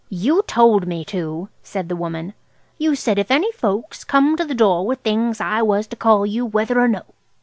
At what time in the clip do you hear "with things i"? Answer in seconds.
4.83-5.61